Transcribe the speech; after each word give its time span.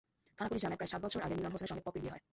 থানা-পুলিশ 0.37 0.63
জানায়, 0.65 0.79
প্রায় 0.79 0.91
সাত 0.93 1.01
বছর 1.05 1.23
আগে 1.25 1.35
মিলন 1.37 1.51
হোসেনের 1.53 1.71
সঙ্গে 1.71 1.85
পপির 1.87 2.01
বিয়ে 2.03 2.13
হয়। 2.13 2.23